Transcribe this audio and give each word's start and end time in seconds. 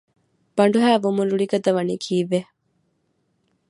ބަނޑުހައި 0.55 0.99
ވުމުން 1.03 1.29
ރުޅި 1.31 1.47
ގަދަވަނީ 1.51 1.95
ކީއްވެ؟ 2.03 2.39